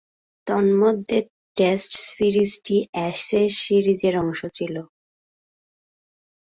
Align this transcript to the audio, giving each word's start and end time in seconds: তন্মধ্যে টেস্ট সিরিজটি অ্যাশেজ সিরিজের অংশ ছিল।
তন্মধ্যে 0.47 1.17
টেস্ট 1.57 1.91
সিরিজটি 2.09 2.77
অ্যাশেজ 2.91 3.51
সিরিজের 3.63 4.15
অংশ 4.17 4.41
ছিল। 4.57 4.75